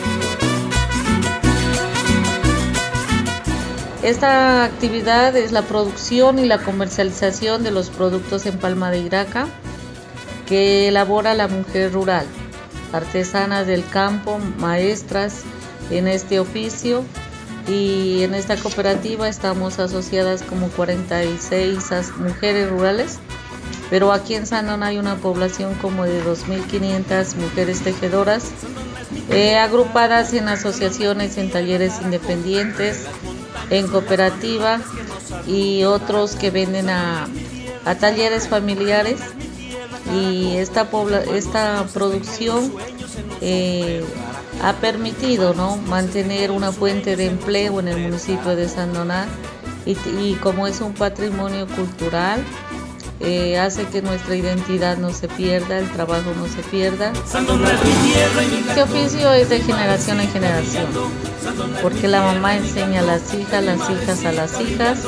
Esta 4.02 4.64
actividad 4.64 5.34
es 5.34 5.50
la 5.50 5.62
producción 5.62 6.38
y 6.38 6.44
la 6.44 6.58
comercialización 6.58 7.62
de 7.64 7.70
los 7.70 7.88
productos 7.88 8.44
en 8.44 8.58
palma 8.58 8.90
de 8.90 8.98
iraca 8.98 9.46
que 10.46 10.88
elabora 10.88 11.32
la 11.32 11.48
mujer 11.48 11.94
rural, 11.94 12.26
artesanas 12.92 13.66
del 13.66 13.82
campo, 13.88 14.38
maestras 14.58 15.44
en 15.90 16.08
este 16.08 16.40
oficio 16.40 17.04
y 17.68 18.22
en 18.22 18.34
esta 18.34 18.56
cooperativa 18.56 19.28
estamos 19.28 19.78
asociadas 19.78 20.42
como 20.42 20.68
46 20.68 21.92
mujeres 22.18 22.70
rurales, 22.70 23.18
pero 23.90 24.12
aquí 24.12 24.34
en 24.34 24.46
Sandón 24.46 24.82
hay 24.82 24.98
una 24.98 25.16
población 25.16 25.74
como 25.74 26.04
de 26.04 26.22
2.500 26.22 27.36
mujeres 27.36 27.80
tejedoras, 27.82 28.50
eh, 29.30 29.56
agrupadas 29.56 30.32
en 30.34 30.48
asociaciones, 30.48 31.38
en 31.38 31.50
talleres 31.50 32.00
independientes, 32.02 33.04
en 33.70 33.88
cooperativa 33.88 34.80
y 35.46 35.84
otros 35.84 36.36
que 36.36 36.50
venden 36.50 36.90
a, 36.90 37.26
a 37.84 37.94
talleres 37.94 38.48
familiares. 38.48 39.20
Y 40.14 40.56
esta, 40.56 40.86
esta 41.34 41.86
producción 41.94 42.72
eh, 43.40 44.04
ha 44.62 44.72
permitido 44.74 45.54
¿no? 45.54 45.76
mantener 45.76 46.50
una 46.50 46.72
fuente 46.72 47.16
de 47.16 47.26
empleo 47.26 47.80
en 47.80 47.88
el 47.88 47.98
municipio 47.98 48.56
de 48.56 48.68
Sandoná 48.68 49.26
y, 49.86 49.92
y 50.18 50.38
como 50.40 50.66
es 50.66 50.80
un 50.80 50.94
patrimonio 50.94 51.66
cultural, 51.66 52.42
eh, 53.20 53.58
hace 53.58 53.84
que 53.86 54.02
nuestra 54.02 54.36
identidad 54.36 54.98
no 54.98 55.10
se 55.10 55.28
pierda, 55.28 55.78
el 55.78 55.90
trabajo 55.90 56.32
no 56.36 56.46
se 56.46 56.62
pierda. 56.68 57.12
Este 58.68 58.82
oficio 58.82 59.32
es 59.32 59.48
de 59.48 59.60
generación 59.60 60.20
en 60.20 60.28
generación, 60.30 60.86
porque 61.80 62.08
la 62.08 62.22
mamá 62.22 62.56
enseña 62.56 63.00
a 63.00 63.02
las 63.02 63.32
hijas, 63.32 63.64
las 63.64 63.88
hijas 63.88 64.24
a 64.24 64.32
las 64.32 64.60
hijas, 64.60 64.98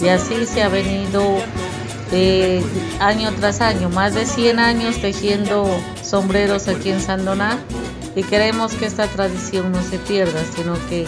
y 0.00 0.08
así 0.08 0.46
se 0.46 0.62
ha 0.62 0.68
venido 0.68 1.22
eh, 2.12 2.62
año 2.98 3.30
tras 3.38 3.60
año, 3.60 3.88
más 3.88 4.14
de 4.14 4.26
100 4.26 4.58
años 4.58 5.00
tejiendo 5.00 5.68
sombreros 6.02 6.66
aquí 6.66 6.90
en 6.90 7.00
Sandoná 7.00 7.58
y 8.14 8.22
queremos 8.22 8.72
que 8.74 8.86
esta 8.86 9.06
tradición 9.06 9.72
no 9.72 9.82
se 9.82 9.98
pierda, 9.98 10.40
sino 10.54 10.74
que 10.88 11.06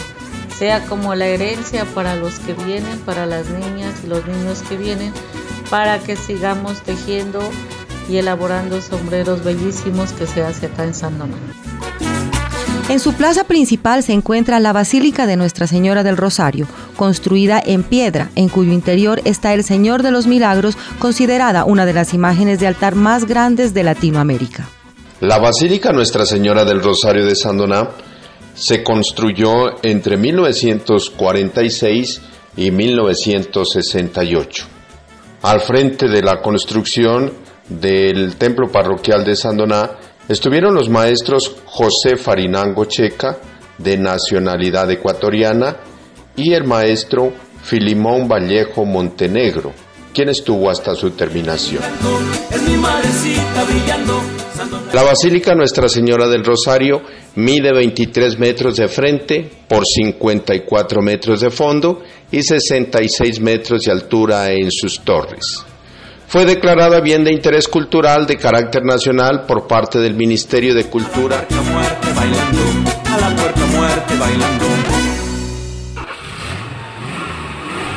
sea 0.57 0.85
como 0.85 1.15
la 1.15 1.25
herencia 1.25 1.85
para 1.85 2.15
los 2.15 2.39
que 2.39 2.53
vienen, 2.53 2.99
para 2.99 3.25
las 3.25 3.49
niñas 3.49 3.93
y 4.03 4.07
los 4.07 4.25
niños 4.25 4.61
que 4.69 4.77
vienen, 4.77 5.13
para 5.69 5.99
que 5.99 6.15
sigamos 6.15 6.81
tejiendo 6.81 7.41
y 8.09 8.17
elaborando 8.17 8.81
sombreros 8.81 9.43
bellísimos 9.43 10.11
que 10.13 10.27
se 10.27 10.43
hace 10.43 10.67
acá 10.67 10.83
en 10.83 10.93
Sandoná. 10.93 11.37
En 12.89 12.99
su 12.99 13.13
plaza 13.13 13.45
principal 13.45 14.03
se 14.03 14.11
encuentra 14.11 14.59
la 14.59 14.73
Basílica 14.73 15.25
de 15.25 15.37
Nuestra 15.37 15.67
Señora 15.67 16.03
del 16.03 16.17
Rosario, 16.17 16.67
construida 16.97 17.61
en 17.65 17.81
piedra, 17.81 18.29
en 18.35 18.49
cuyo 18.49 18.73
interior 18.73 19.21
está 19.23 19.53
el 19.53 19.63
Señor 19.63 20.03
de 20.03 20.11
los 20.11 20.27
Milagros, 20.27 20.77
considerada 20.99 21.63
una 21.63 21.85
de 21.85 21.93
las 21.93 22.13
imágenes 22.13 22.59
de 22.59 22.67
altar 22.67 22.95
más 22.95 23.25
grandes 23.25 23.73
de 23.73 23.83
Latinoamérica. 23.83 24.67
La 25.23 25.39
Basílica 25.39 25.91
Nuestra 25.93 26.25
Señora 26.25 26.65
del 26.65 26.83
Rosario 26.83 27.25
de 27.25 27.35
Sandoná 27.35 27.91
se 28.53 28.83
construyó 28.83 29.81
entre 29.81 30.17
1946 30.17 32.21
y 32.57 32.71
1968. 32.71 34.65
Al 35.43 35.61
frente 35.61 36.09
de 36.09 36.21
la 36.21 36.41
construcción 36.41 37.31
del 37.69 38.35
templo 38.35 38.69
parroquial 38.69 39.23
de 39.23 39.37
Sandoná 39.37 39.91
Estuvieron 40.27 40.75
los 40.75 40.89
maestros 40.89 41.55
José 41.65 42.17
Farinango 42.17 42.83
Checa, 42.85 43.37
de 43.77 43.97
nacionalidad 43.97 44.91
ecuatoriana, 44.91 45.77
y 46.35 46.51
el 46.53 46.65
maestro 46.65 47.31
Filimón 47.61 48.27
Vallejo 48.27 48.83
Montenegro, 48.85 49.71
quien 50.13 50.29
estuvo 50.29 50.69
hasta 50.69 50.95
su 50.95 51.11
terminación. 51.11 51.81
La 54.93 55.03
Basílica 55.03 55.55
Nuestra 55.55 55.89
Señora 55.89 56.27
del 56.27 56.45
Rosario 56.45 57.01
mide 57.35 57.73
23 57.73 58.37
metros 58.37 58.77
de 58.77 58.87
frente 58.87 59.49
por 59.67 59.85
54 59.87 61.01
metros 61.01 61.41
de 61.41 61.49
fondo 61.49 62.03
y 62.31 62.43
66 62.43 63.39
metros 63.39 63.85
de 63.85 63.91
altura 63.91 64.51
en 64.51 64.71
sus 64.71 64.99
torres. 64.99 65.65
fue 66.27 66.45
declarada 66.45 66.99
bien 66.99 67.23
de 67.23 67.31
interés 67.31 67.67
cultural 67.67 68.25
de 68.25 68.37
carácter 68.37 68.83
nacional 68.83 69.45
por 69.47 69.67
parte 69.67 69.99
del 69.99 70.15
Ministerio 70.15 70.73
de 70.73 70.85
Cultura. 70.85 71.47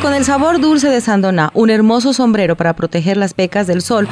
Con 0.03 0.15
el 0.15 0.25
sabor 0.25 0.61
dulce 0.61 0.89
de 0.89 1.01
Sandoná, 1.01 1.51
un 1.55 1.71
hermoso 1.71 2.13
sombrero 2.13 2.57
para 2.57 2.75
proteger 2.75 3.17
las 3.17 3.35
pecas 3.35 3.67
del 3.67 3.83
sol, 3.83 4.09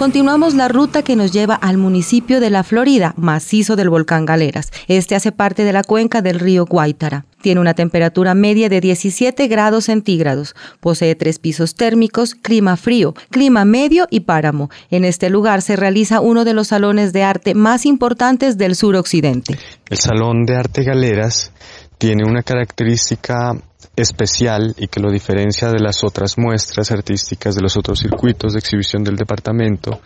Continuamos 0.00 0.54
la 0.54 0.68
ruta 0.68 1.02
que 1.02 1.14
nos 1.14 1.30
lleva 1.30 1.54
al 1.54 1.76
municipio 1.76 2.40
de 2.40 2.48
La 2.48 2.62
Florida, 2.62 3.12
macizo 3.18 3.76
del 3.76 3.90
volcán 3.90 4.24
Galeras. 4.24 4.70
Este 4.88 5.14
hace 5.14 5.30
parte 5.30 5.62
de 5.62 5.74
la 5.74 5.84
cuenca 5.84 6.22
del 6.22 6.40
río 6.40 6.64
Guaitara. 6.64 7.26
Tiene 7.42 7.60
una 7.60 7.74
temperatura 7.74 8.34
media 8.34 8.70
de 8.70 8.80
17 8.80 9.46
grados 9.46 9.84
centígrados. 9.84 10.56
Posee 10.80 11.16
tres 11.16 11.38
pisos 11.38 11.74
térmicos, 11.74 12.34
clima 12.34 12.78
frío, 12.78 13.12
clima 13.28 13.66
medio 13.66 14.06
y 14.08 14.20
páramo. 14.20 14.70
En 14.90 15.04
este 15.04 15.28
lugar 15.28 15.60
se 15.60 15.76
realiza 15.76 16.22
uno 16.22 16.46
de 16.46 16.54
los 16.54 16.68
salones 16.68 17.12
de 17.12 17.22
arte 17.22 17.54
más 17.54 17.84
importantes 17.84 18.56
del 18.56 18.76
suroccidente. 18.76 19.58
El 19.90 19.98
Salón 19.98 20.46
de 20.46 20.56
Arte 20.56 20.82
Galeras 20.82 21.52
tiene 21.98 22.24
una 22.24 22.42
característica 22.42 23.52
especial 23.96 24.74
y 24.78 24.88
que 24.88 25.00
lo 25.00 25.10
diferencia 25.10 25.68
de 25.70 25.80
las 25.80 26.04
otras 26.04 26.38
muestras 26.38 26.90
artísticas, 26.90 27.54
de 27.54 27.62
los 27.62 27.76
otros 27.76 28.00
circuitos 28.00 28.52
de 28.52 28.58
exhibición 28.58 29.04
del 29.04 29.16
departamento, 29.16 30.00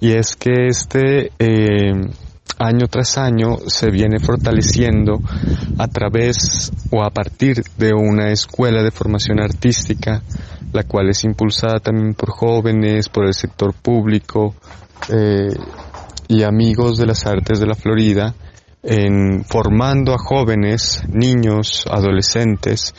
y 0.00 0.12
es 0.12 0.36
que 0.36 0.66
este 0.68 1.30
eh, 1.38 1.92
año 2.58 2.88
tras 2.88 3.16
año 3.18 3.56
se 3.66 3.90
viene 3.90 4.18
fortaleciendo 4.18 5.20
a 5.78 5.88
través 5.88 6.70
o 6.90 7.02
a 7.02 7.10
partir 7.10 7.62
de 7.78 7.92
una 7.94 8.30
escuela 8.30 8.82
de 8.82 8.90
formación 8.90 9.40
artística, 9.40 10.22
la 10.72 10.84
cual 10.84 11.08
es 11.08 11.24
impulsada 11.24 11.80
también 11.80 12.14
por 12.14 12.30
jóvenes, 12.30 13.08
por 13.08 13.26
el 13.26 13.34
sector 13.34 13.72
público 13.72 14.54
eh, 15.08 15.54
y 16.28 16.42
amigos 16.42 16.98
de 16.98 17.06
las 17.06 17.26
artes 17.26 17.60
de 17.60 17.66
la 17.66 17.74
Florida, 17.74 18.34
en 18.82 19.44
formando 19.44 20.12
a 20.12 20.18
jóvenes, 20.18 21.02
niños, 21.08 21.84
adolescentes 21.90 22.94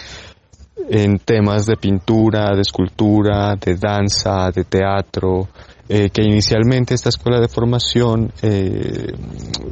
en 0.89 1.19
temas 1.19 1.65
de 1.65 1.77
pintura, 1.77 2.53
de 2.55 2.61
escultura, 2.61 3.55
de 3.55 3.75
danza, 3.75 4.51
de 4.51 4.63
teatro, 4.63 5.47
eh, 5.93 6.09
que 6.09 6.21
inicialmente 6.21 6.93
esta 6.93 7.09
escuela 7.09 7.41
de 7.41 7.49
formación 7.49 8.31
eh, 8.41 9.11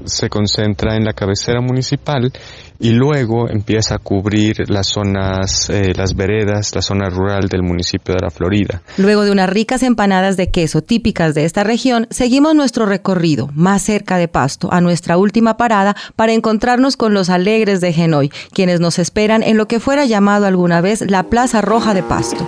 se 0.04 0.28
concentra 0.28 0.98
en 0.98 1.06
la 1.06 1.14
cabecera 1.14 1.62
municipal 1.62 2.30
y 2.78 2.90
luego 2.90 3.50
empieza 3.50 3.96
a 3.96 4.00
cubrir 4.00 4.70
las 4.70 4.88
zonas, 4.88 5.70
eh, 5.70 5.94
las 5.96 6.16
veredas, 6.16 6.76
la 6.76 6.82
zona 6.82 7.10
rural 7.10 7.48
del 7.48 7.64
municipio 7.64 8.16
de 8.16 8.22
la 8.22 8.30
Florida. 8.30 8.82
Luego 8.98 9.24
de 9.24 9.32
unas 9.32 9.50
ricas 9.50 9.82
empanadas 9.82 10.36
de 10.36 10.52
queso 10.52 10.82
típicas 10.82 11.36
de 11.36 11.46
esta 11.46 11.64
región, 11.64 12.06
seguimos 12.10 12.54
nuestro 12.54 12.86
recorrido 12.86 13.48
más 13.54 13.82
cerca 13.82 14.18
de 14.18 14.28
Pasto, 14.28 14.74
a 14.74 14.82
nuestra 14.82 15.18
última 15.18 15.56
parada 15.56 15.96
para 16.18 16.34
encontrarnos 16.34 16.98
con 16.98 17.14
los 17.14 17.30
alegres 17.30 17.80
de 17.80 17.94
Genoy, 17.94 18.30
quienes 18.52 18.82
nos 18.82 19.00
esperan 19.00 19.42
en 19.42 19.56
lo 19.56 19.70
que 19.70 19.80
fuera 19.80 20.04
llamado 20.04 20.48
alguna 20.48 20.82
vez 20.82 21.10
la 21.10 21.24
Plaza 21.24 21.62
Roja 21.62 21.94
de 21.94 22.04
Pasto. 22.04 22.46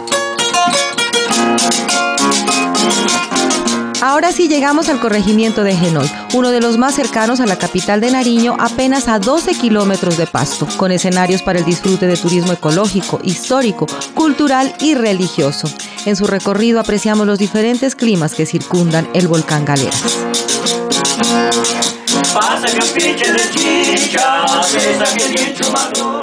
Ahora 4.02 4.32
sí 4.32 4.48
llegamos 4.48 4.90
al 4.90 5.00
corregimiento 5.00 5.64
de 5.64 5.76
Genoy, 5.76 6.10
uno 6.34 6.50
de 6.50 6.60
los 6.60 6.80
más 6.80 6.96
cercanos 6.96 7.40
a 7.40 7.46
la 7.46 7.60
capital 7.60 8.02
de 8.02 8.10
Nariño, 8.10 8.58
apenas 8.60 9.08
a 9.08 9.20
12 9.20 9.54
kilómetros 9.54 10.18
de 10.18 10.26
Pasto, 10.26 10.68
con 10.78 10.92
escenarios 10.92 11.44
para 11.44 11.60
el 11.60 11.66
disfrute 11.66 12.08
de 12.08 12.18
turismo 12.18 12.52
ecológico, 12.52 13.20
histórico, 13.24 13.86
cultural 14.16 14.74
y 14.80 14.96
religioso. 14.96 15.70
En 16.08 16.16
su 16.16 16.26
recorrido 16.26 16.80
apreciamos 16.80 17.28
los 17.28 17.38
diferentes 17.38 17.96
climas 17.96 18.34
que 18.34 18.48
circundan 18.48 19.08
el 19.14 19.28
volcán 19.28 19.66
Galeras. 19.66 20.02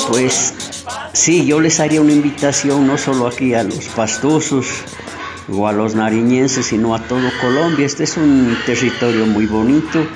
Pues 0.08 0.54
sí, 1.12 1.47
yo 1.47 1.61
les 1.61 1.78
haría 1.78 2.00
una 2.00 2.12
invitación 2.12 2.88
no 2.88 2.99
solo 2.99 3.28
aquí 3.28 3.54
a 3.54 3.62
los 3.62 3.86
pastosos, 3.86 4.67
o 5.50 5.67
a 5.67 5.73
los 5.73 5.95
nariñenses, 5.95 6.67
sino 6.67 6.95
a 6.95 7.00
todo 7.00 7.30
Colombia. 7.41 7.87
Este 7.87 8.04
es 8.04 8.17
un 8.17 8.56
territorio 8.67 9.26
muy 9.26 9.47
bonito 9.47 10.06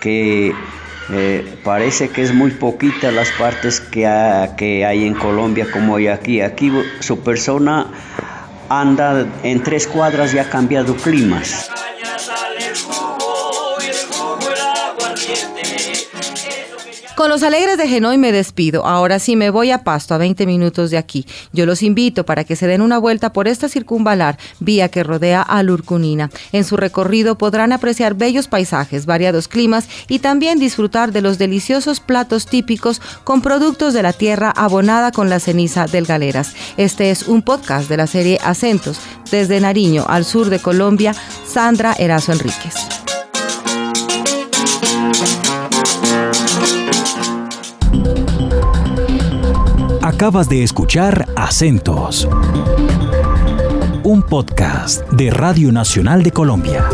que 0.00 0.54
eh, 1.10 1.58
parece 1.64 2.10
que 2.10 2.22
es 2.22 2.34
muy 2.34 2.50
poquita 2.50 3.10
las 3.10 3.30
partes 3.32 3.80
que, 3.80 4.08
que 4.56 4.84
hay 4.84 5.06
en 5.06 5.14
Colombia 5.14 5.66
como 5.72 5.96
hay 5.96 6.08
aquí. 6.08 6.40
Aquí 6.40 6.72
su 7.00 7.20
persona 7.20 7.86
anda 8.68 9.26
en 9.42 9.62
tres 9.62 9.86
cuadras 9.86 10.34
y 10.34 10.38
ha 10.38 10.48
cambiado 10.48 10.94
climas. 10.96 11.70
Con 17.18 17.30
los 17.30 17.42
alegres 17.42 17.76
de 17.78 17.88
Genoy 17.88 18.16
me 18.16 18.30
despido. 18.30 18.86
Ahora 18.86 19.18
sí 19.18 19.34
me 19.34 19.50
voy 19.50 19.72
a 19.72 19.82
Pasto, 19.82 20.14
a 20.14 20.18
20 20.18 20.46
minutos 20.46 20.92
de 20.92 20.98
aquí. 20.98 21.26
Yo 21.52 21.66
los 21.66 21.82
invito 21.82 22.24
para 22.24 22.44
que 22.44 22.54
se 22.54 22.68
den 22.68 22.80
una 22.80 22.96
vuelta 22.96 23.32
por 23.32 23.48
esta 23.48 23.68
circunvalar, 23.68 24.38
vía 24.60 24.88
que 24.88 25.02
rodea 25.02 25.42
a 25.42 25.64
Lurcunina. 25.64 26.30
En 26.52 26.62
su 26.62 26.76
recorrido 26.76 27.36
podrán 27.36 27.72
apreciar 27.72 28.14
bellos 28.14 28.46
paisajes, 28.46 29.04
variados 29.04 29.48
climas 29.48 29.88
y 30.06 30.20
también 30.20 30.60
disfrutar 30.60 31.10
de 31.10 31.20
los 31.20 31.38
deliciosos 31.38 31.98
platos 31.98 32.46
típicos 32.46 33.02
con 33.24 33.42
productos 33.42 33.94
de 33.94 34.04
la 34.04 34.12
tierra 34.12 34.52
abonada 34.54 35.10
con 35.10 35.28
la 35.28 35.40
ceniza 35.40 35.86
del 35.86 36.06
Galeras. 36.06 36.54
Este 36.76 37.10
es 37.10 37.26
un 37.26 37.42
podcast 37.42 37.88
de 37.88 37.96
la 37.96 38.06
serie 38.06 38.38
Acentos, 38.44 39.00
desde 39.32 39.58
Nariño 39.58 40.04
al 40.06 40.24
sur 40.24 40.50
de 40.50 40.60
Colombia, 40.60 41.16
Sandra 41.44 41.94
Erazo 41.98 42.30
Enríquez. 42.30 42.76
Acabas 50.18 50.48
de 50.48 50.64
escuchar 50.64 51.26
Acentos, 51.36 52.28
un 54.02 54.20
podcast 54.24 55.08
de 55.12 55.30
Radio 55.30 55.70
Nacional 55.70 56.24
de 56.24 56.32
Colombia. 56.32 56.88